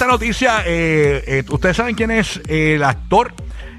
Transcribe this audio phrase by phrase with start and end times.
[0.00, 3.34] esta noticia, eh, eh, ustedes saben quién es el actor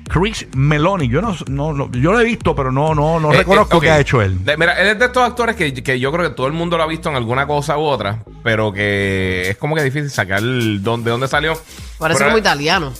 [0.07, 1.07] Chris Meloni.
[1.09, 3.77] Yo no, no, no- yo lo he visto, pero no, no, no Eh, reconozco eh,
[3.77, 3.83] ok.
[3.83, 4.45] qué ha hecho él.
[4.45, 6.77] De- mira, él es de estos actores que, que yo creo que todo el mundo
[6.77, 10.37] lo ha visto en alguna cosa u otra, pero que es como que difícil sacar
[10.43, 11.59] el don- de dónde salió.
[11.97, 12.93] Parece Pero como italiano.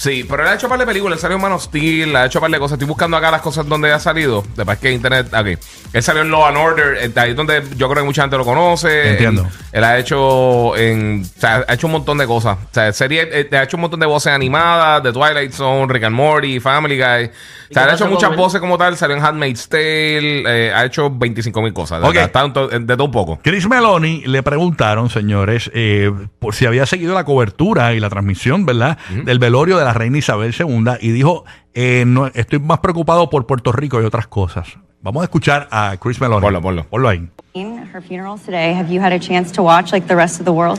[0.00, 2.14] Sí, pero él ha hecho un par de películas, él salió en Man of Steel,
[2.14, 2.74] ha hecho un par de cosas.
[2.76, 4.44] Estoy buscando acá las cosas donde ha salido.
[4.56, 5.58] Después que internet, ok.
[5.92, 8.36] Él salió en Law and Order, eh, ahí es donde yo creo que mucha gente
[8.36, 9.10] lo conoce.
[9.10, 9.42] Entiendo.
[9.42, 12.58] Él, él ha hecho en, o sea, ha hecho un montón de cosas.
[12.58, 16.04] O sea, serie, eh, ha hecho un montón de voces animadas, de Twilight Zone, Rick
[16.04, 17.30] and Morty, Family Guy.
[17.70, 18.36] O sea, él ha hecho muchas él?
[18.36, 22.00] voces como tal, salió en Handmaid's Tale, eh, ha hecho 25 mil cosas.
[22.00, 22.14] de Ok.
[22.14, 23.40] verdad, está en to- de todo un poco.
[23.42, 28.64] Chris Meloni le preguntaron, señores, eh, por si había seguido la cobertura y la transmisión,
[28.64, 28.96] ¿verdad?
[29.10, 33.46] Del velorio de la reina Isabel II y dijo, eh, no, estoy más preocupado por
[33.46, 34.66] Puerto Rico y otras cosas.
[35.00, 36.42] Vamos a escuchar a Chris Meloni.
[36.42, 36.86] Ponlo, ponlo.
[36.88, 37.26] Ponlo ahí.
[37.54, 38.74] Her funeral today.
[38.74, 40.78] Have you had a chance to watch like the rest of the world?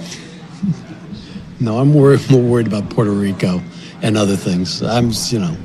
[1.59, 3.62] No, I'm worried, more worried about Puerto Rico
[4.02, 4.82] and other things.
[4.82, 5.57] I'm, you know,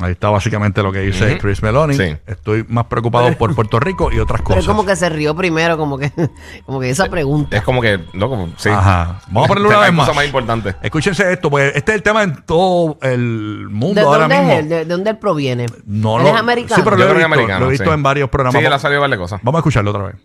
[0.00, 1.94] Ahí está básicamente lo que dice Chris Meloni.
[1.94, 2.16] Sí.
[2.26, 4.62] Estoy más preocupado por Puerto Rico y otras Pero cosas.
[4.62, 6.10] es como que se rió primero, como que,
[6.66, 7.56] como que esa pregunta.
[7.56, 8.68] Es como que, no, como, sí.
[8.70, 9.20] Ajá.
[9.28, 10.06] Vamos a ponerlo una vez más.
[10.06, 10.76] cosas más importantes.
[10.82, 14.52] Escúchense esto, pues este es el tema en todo el mundo ¿De ahora dónde mismo.
[14.52, 14.68] es él?
[14.68, 15.66] ¿De, de dónde él proviene?
[15.86, 16.28] No, ¿Él no.
[16.30, 16.76] es americano?
[16.76, 17.90] Sí, pero lo he visto, americano, lo he visto sí.
[17.90, 18.60] en varios programas.
[18.60, 19.40] Sí, él ha salido varias cosas.
[19.42, 20.16] Vamos a escucharlo otra vez.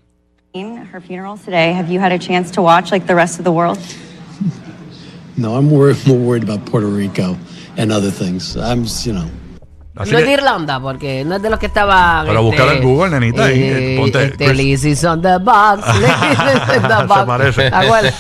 [0.54, 1.74] Her funeral today.
[1.74, 3.78] Have you had a chance to watch like the rest of the world?
[5.36, 7.36] no, I'm worried, more worried about Puerto Rico
[7.78, 8.56] and other things.
[8.56, 9.30] I'm, you know,
[9.96, 12.26] Así no es de Irlanda, porque no es de los que estaban.
[12.28, 15.84] Pero búscalo en Google, nenita, eh, ponte este, Lizzy's on the box.
[15.88, 18.14] On the Se box.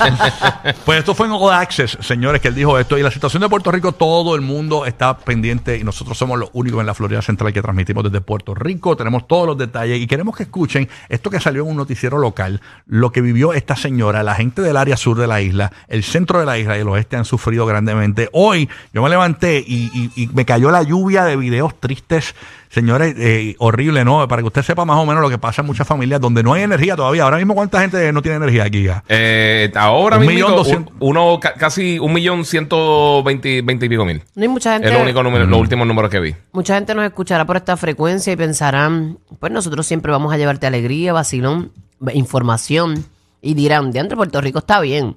[0.85, 2.97] Pues esto fue en All Access, señores, que él dijo esto.
[2.97, 6.49] Y la situación de Puerto Rico, todo el mundo está pendiente y nosotros somos los
[6.53, 8.95] únicos en la Florida Central que transmitimos desde Puerto Rico.
[8.95, 12.61] Tenemos todos los detalles y queremos que escuchen esto que salió en un noticiero local,
[12.87, 16.39] lo que vivió esta señora, la gente del área sur de la isla, el centro
[16.39, 18.29] de la isla y el oeste han sufrido grandemente.
[18.31, 22.35] Hoy yo me levanté y, y- y me cayó la lluvia de videos tristes.
[22.69, 24.27] Señores, eh, horrible, ¿no?
[24.27, 26.53] Para que usted sepa más o menos lo que pasa en muchas familias donde no
[26.53, 27.23] hay energía todavía.
[27.23, 29.03] Ahora mismo, ¿cuánta gente no tiene energía aquí ya?
[29.09, 34.05] Eh, ahora Un mismo, doscientos- uno, ca- casi un millón ciento veinte, veinte y pico
[34.05, 34.21] mil.
[34.35, 34.87] No hay mucha gente.
[34.89, 35.49] Es lo único número, Mm.
[35.49, 36.35] los últimos números que vi.
[36.51, 40.67] Mucha gente nos escuchará por esta frecuencia y pensarán, pues nosotros siempre vamos a llevarte
[40.67, 41.71] alegría, vacilón,
[42.13, 43.05] información
[43.41, 45.15] y dirán, de entre Puerto Rico está bien,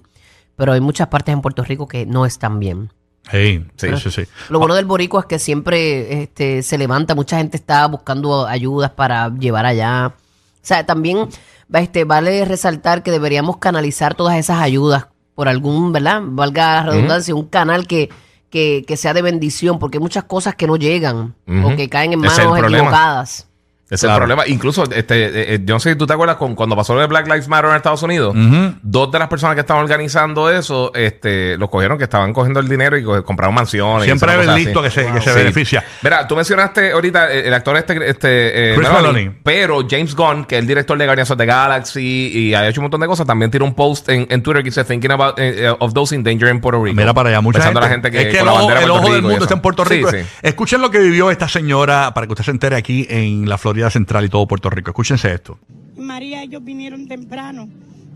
[0.56, 2.90] pero hay muchas partes en Puerto Rico que no están bien.
[3.30, 4.22] Sí, sí, sí, sí.
[4.48, 8.90] Lo bueno del boricua es que siempre este, se levanta, mucha gente está buscando ayudas
[8.90, 10.14] para llevar allá.
[10.16, 11.28] O sea, también
[11.72, 16.20] este, vale resaltar que deberíamos canalizar todas esas ayudas por algún, ¿verdad?
[16.24, 18.08] Valga la redundancia, un canal que,
[18.50, 21.34] que, que sea de bendición, porque hay muchas cosas que no llegan
[21.64, 23.46] o que caen en manos equivocadas.
[23.88, 23.96] Claro.
[23.96, 24.46] es el problema.
[24.46, 27.00] Incluso, este, eh, eh, yo no sé si tú te acuerdas con, cuando pasó lo
[27.00, 28.34] de Black Lives Matter en Estados Unidos,
[28.82, 32.68] dos de las personas que estaban organizando eso, este, los cogieron que estaban cogiendo el
[32.68, 34.04] dinero y co- compraron mansiones.
[34.04, 34.88] Siempre es cosas listo así.
[34.94, 35.38] que se, que se Sí.
[35.38, 35.84] beneficia.
[36.02, 39.36] Mira, tú mencionaste ahorita eh, el actor este, este eh, Chris Meloni, Meloni.
[39.42, 42.80] pero James Gunn, que es el director de Guardians of the Galaxy y ha hecho
[42.80, 45.36] un montón de cosas, también tiró un post en, en Twitter que dice Thinking about
[45.78, 46.94] of those in danger in Puerto Rico.
[46.96, 47.78] Mira para allá, mucha gente.
[47.78, 49.84] a la gente que, es que el ojo, el ojo del mundo está en Puerto
[49.86, 50.10] Sí, Rico.
[50.10, 50.18] sí.
[50.42, 53.77] Escuchen lo que vivió esta señora para que usted se entere aquí en la Florida
[53.90, 54.90] Central y todo Puerto Rico.
[54.90, 55.58] Escúchense esto.
[55.96, 57.68] María, ellos vinieron temprano,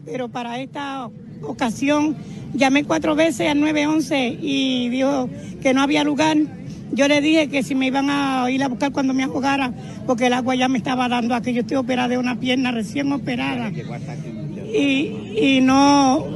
[0.05, 1.09] pero para esta
[1.43, 2.17] ocasión
[2.55, 5.29] llamé cuatro veces al 911 y dijo
[5.63, 6.37] que no había lugar.
[6.93, 9.73] Yo le dije que si me iban a ir a buscar cuando me ahogara,
[10.07, 11.53] porque el agua ya me estaba dando aquí.
[11.53, 13.71] Yo estoy operada de una pierna recién operada.
[14.75, 16.27] Y, y no,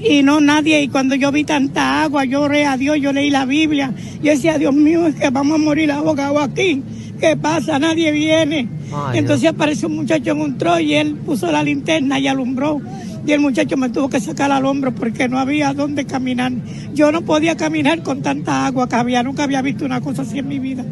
[0.00, 0.82] y no nadie.
[0.82, 3.92] Y cuando yo vi tanta agua, yo oré a Dios, yo leí la Biblia.
[4.22, 6.82] Yo decía, Dios mío, es que vamos a morir ahogados aquí.
[7.20, 7.78] ¿Qué pasa?
[7.78, 8.66] Nadie viene.
[8.92, 12.80] Ay, Entonces apareció un muchacho en un tro y él puso la linterna y alumbró.
[13.26, 16.52] Y el muchacho me tuvo que sacar al hombro porque no había dónde caminar.
[16.94, 19.22] Yo no podía caminar con tanta agua que había.
[19.22, 20.84] Nunca había visto una cosa así en mi vida.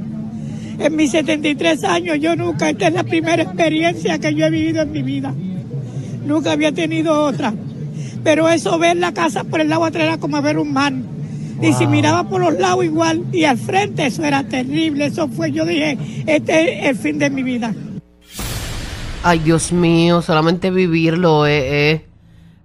[0.79, 4.83] En mis 73 años, yo nunca, esta es la primera experiencia que yo he vivido
[4.83, 5.35] en mi vida.
[6.27, 7.55] Nunca había tenido otra.
[8.23, 10.93] Pero eso, ver la casa por el lado atrás era como ver un mar.
[11.61, 15.07] Y si miraba por los lados igual y al frente, eso era terrible.
[15.07, 17.75] Eso fue, yo dije, este es el fin de mi vida.
[19.23, 22.07] Ay, Dios mío, solamente vivirlo eh, eh,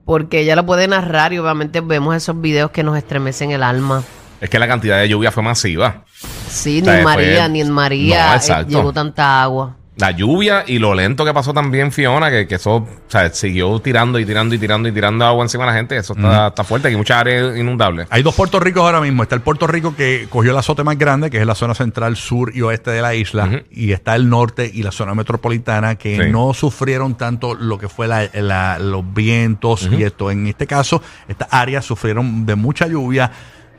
[0.05, 4.03] porque ella lo puede narrar y obviamente vemos esos videos que nos estremecen el alma.
[4.39, 6.03] Es que la cantidad de lluvia fue masiva.
[6.47, 9.77] Sí, O sea, ni fue- María, ni en María No, eh, llegó tanta agua.
[9.97, 13.79] La lluvia y lo lento que pasó también Fiona, que, que eso o sea, siguió
[13.79, 15.95] tirando y tirando y tirando y tirando agua encima de la gente.
[15.97, 18.07] Eso está, está fuerte, hay muchas áreas inundables.
[18.09, 19.21] Hay dos Puerto Ricos ahora mismo.
[19.21, 22.15] Está el Puerto Rico que cogió el azote más grande, que es la zona central,
[22.15, 23.61] sur y oeste de la isla.
[23.69, 26.31] Y está el norte y la zona metropolitana, que Sí.
[26.31, 30.31] no sufrieron tanto lo que fue la- la- los vientos y esto.
[30.31, 33.31] En este caso, estas áreas sufrieron de mucha lluvia.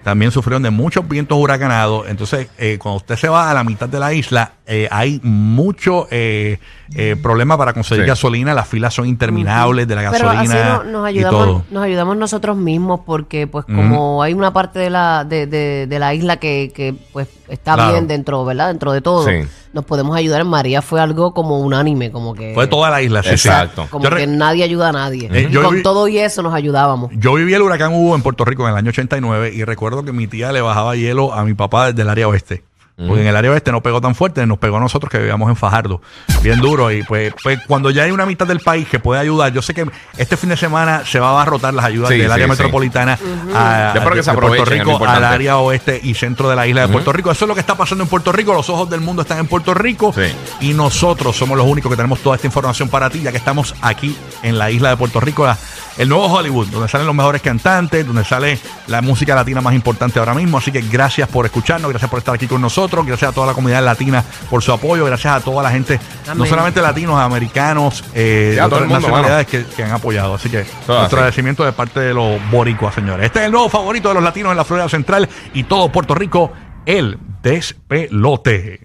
[0.05, 2.07] También sufrieron de muchos vientos huracanados.
[2.09, 6.07] Entonces, eh, cuando usted se va a la mitad de la isla, eh, hay mucho
[6.11, 6.59] eh,
[6.95, 8.09] eh, problema para conseguir Sí.
[8.09, 8.53] gasolina.
[8.55, 11.37] Las filas son interminables de la Pero así gasolina no- nos, y todo.
[11.43, 15.87] ayudamos, nos ayudamos nosotros mismos porque pues como hay una parte de la, de, de-
[15.89, 17.93] de la isla que, que, pues está Claro.
[17.93, 18.69] bien dentro, ¿verdad?
[18.69, 19.27] Dentro de todo.
[19.27, 19.41] Sí.
[19.75, 20.41] Nos podemos ayudar.
[20.41, 22.55] En María fue algo como unánime, como que...
[22.55, 23.23] Fue toda la isla.
[23.23, 23.49] sí, sí.
[23.49, 23.87] Exacto.
[23.91, 25.29] Como Yo re- que nadie ayuda a nadie.
[25.33, 27.11] Eh, yo Con vi- todo y eso nos ayudábamos.
[27.17, 30.13] Yo viví el huracán Hugo en Puerto Rico en el año 89 y recuerdo que
[30.13, 32.63] mi tía le bajaba hielo a mi papá desde el área oeste.
[32.97, 35.49] Porque en el área oeste no pegó tan fuerte, nos pegó a nosotros que vivíamos
[35.51, 36.01] en Fajardo.
[36.43, 36.93] Bien duro.
[36.93, 39.75] Y pues, pues cuando ya hay una mitad del país que puede ayudar, yo sé
[39.75, 39.85] que
[40.17, 42.57] este fin de semana se va a abarrotar las ayudas Sí, del área sí, sí.
[42.57, 43.19] metropolitana
[43.55, 46.55] a, Yo espero que de- se de Puerto Rico al área oeste y centro de
[46.55, 47.33] la isla de Puerto Rico.
[47.33, 48.53] Eso es lo que está pasando en Puerto Rico.
[48.55, 50.13] Los ojos del mundo están en Puerto Rico.
[50.15, 50.33] Sí.
[50.61, 53.75] Y nosotros somos los únicos que tenemos toda esta información para ti, ya que estamos
[53.83, 55.59] aquí en la isla de Puerto Rico, la-
[55.97, 58.59] el nuevo Hollywood, donde salen los mejores cantantes, donde sale
[58.89, 60.59] la música latina más importante ahora mismo.
[60.59, 63.55] Así que gracias por escucharnos, gracias por estar aquí con nosotros, gracias a toda la
[63.55, 65.99] comunidad latina por su apoyo, gracias a toda la gente,
[66.37, 70.35] no solamente latinos, americanos, eh, de otras mundo, nacionalidades que, que han apoyado.
[70.35, 71.15] Así que Todo nuestro así.
[71.17, 73.27] agradecimiento de parte de los boricuas, señores.
[73.27, 76.15] Este es el nuevo favorito de los latinos en la Florida Central y todo Puerto
[76.15, 76.53] Rico,
[76.87, 78.81] el despelote.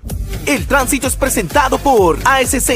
[0.46, 2.72] El tránsito es presentado por ASC.